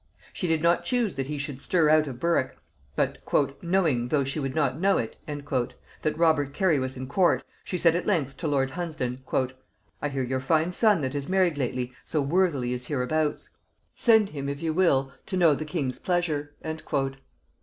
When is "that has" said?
11.01-11.29